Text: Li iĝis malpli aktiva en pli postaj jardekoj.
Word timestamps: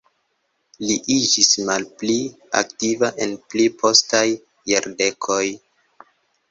Li 0.85 0.95
iĝis 1.15 1.51
malpli 1.67 2.17
aktiva 2.63 3.13
en 3.27 3.37
pli 3.53 3.69
postaj 3.85 4.27
jardekoj. 4.75 5.43